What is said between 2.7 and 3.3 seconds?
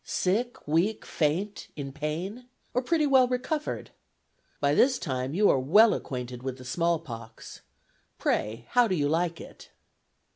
or pretty well